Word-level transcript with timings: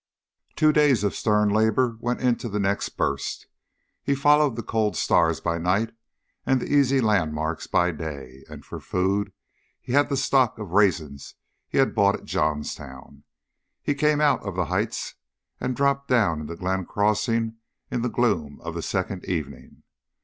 Two 0.55 0.73
days 0.73 1.03
of 1.03 1.13
stern 1.13 1.49
labor 1.49 1.95
went 1.99 2.21
into 2.21 2.49
the 2.49 2.59
next 2.59 2.97
burst. 2.97 3.45
He 4.01 4.15
followed 4.15 4.55
the 4.55 4.63
cold 4.63 4.97
stars 4.97 5.39
by 5.39 5.59
night 5.59 5.91
and 6.43 6.59
the 6.59 6.73
easy 6.73 6.99
landmarks 6.99 7.67
by 7.67 7.91
day, 7.91 8.43
and 8.49 8.65
for 8.65 8.79
food 8.79 9.31
he 9.79 9.91
had 9.93 10.09
the 10.09 10.17
stock 10.17 10.57
of 10.57 10.71
raisins 10.71 11.35
he 11.67 11.77
had 11.77 11.93
bought 11.93 12.15
at 12.15 12.25
Johnstown. 12.25 13.25
He 13.83 13.93
came 13.93 14.21
out 14.21 14.41
of 14.41 14.55
the 14.55 14.65
heights 14.65 15.13
and 15.59 15.75
dropped 15.75 16.07
down 16.07 16.41
into 16.41 16.55
Glenn 16.55 16.83
Crossing 16.87 17.57
in 17.91 18.01
the 18.01 18.09
gloom 18.09 18.59
of 18.61 18.73
the 18.73 18.81
second 18.81 19.23
evening. 19.25 19.83